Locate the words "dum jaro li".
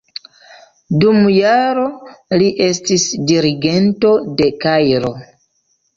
1.03-2.49